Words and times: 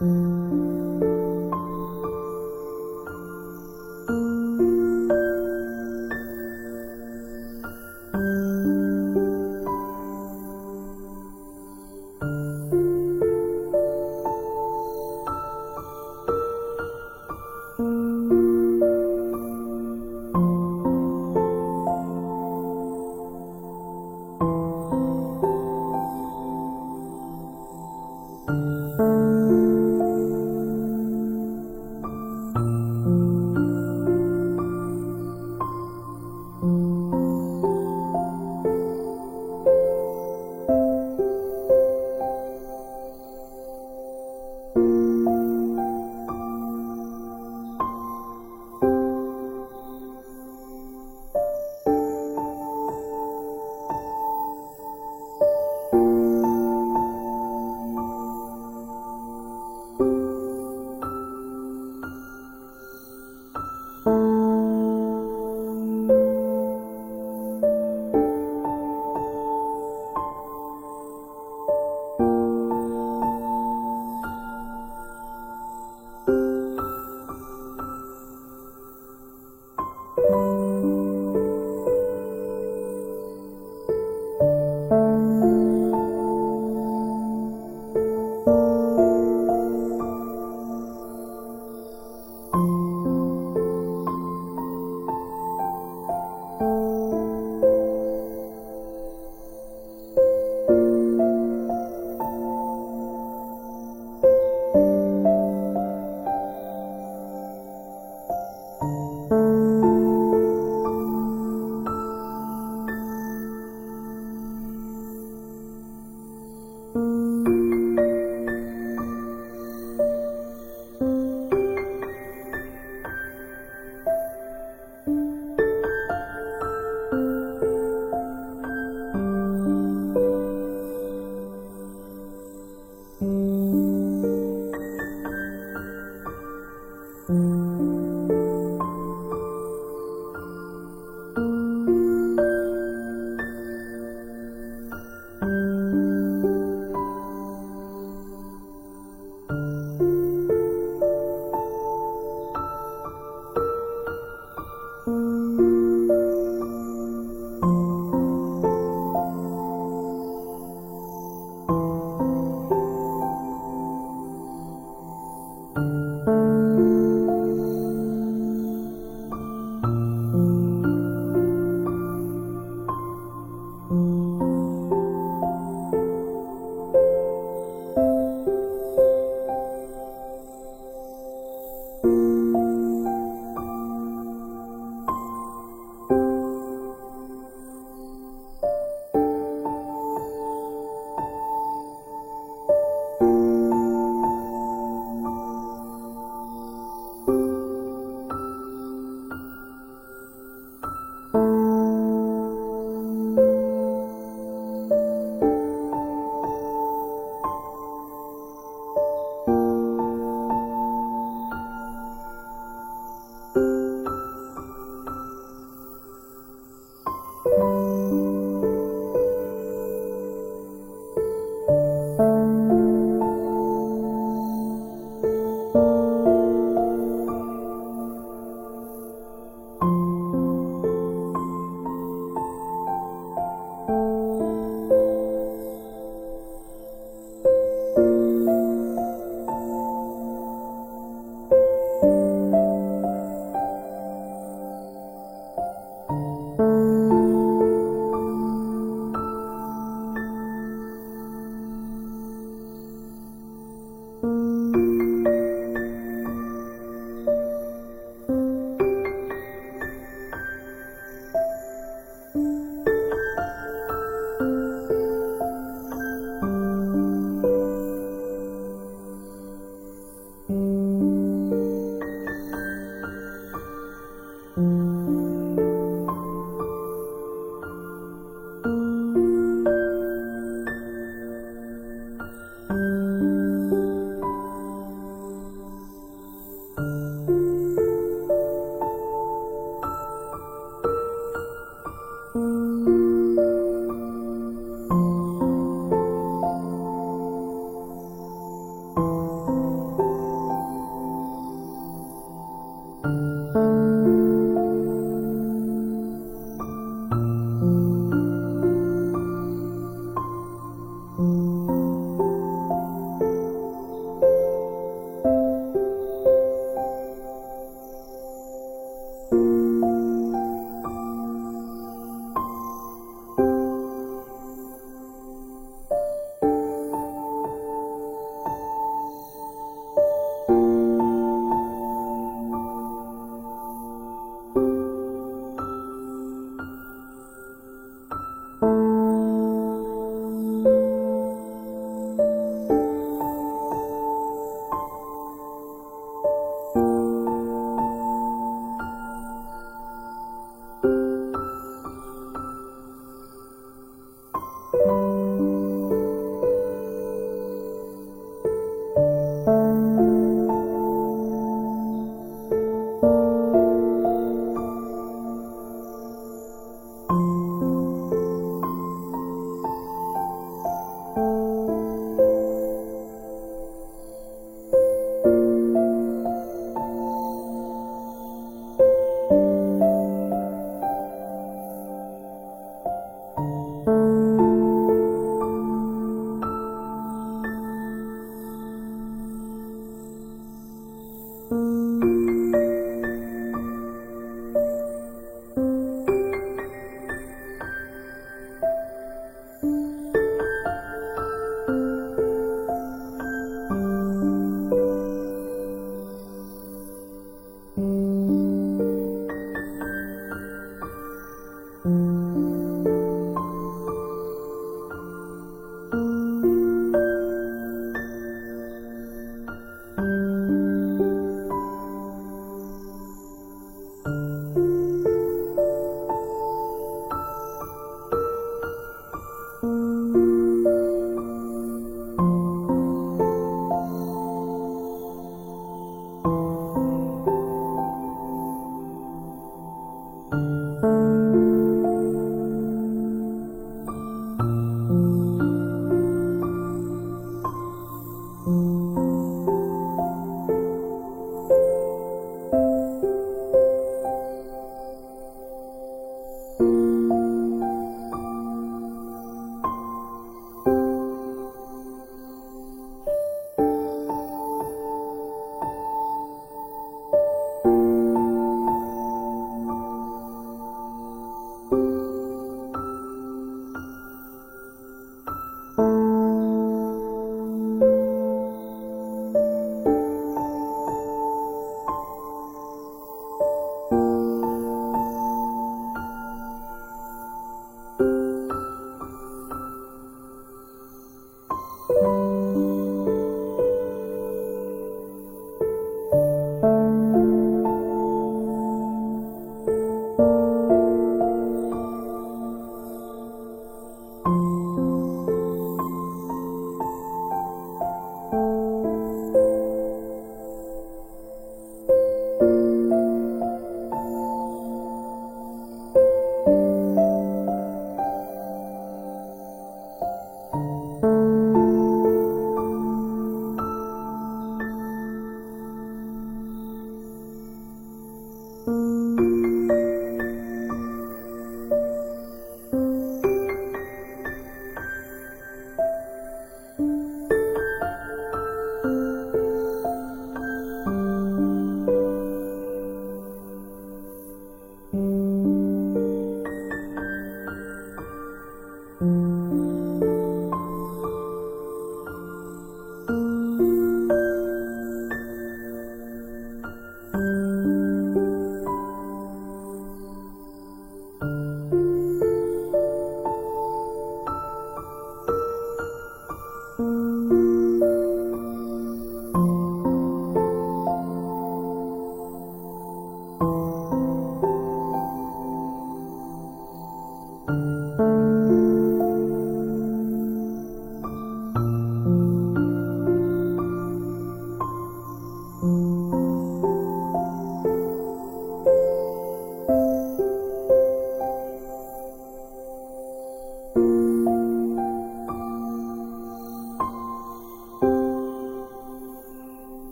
Mm-hmm. 0.00 0.35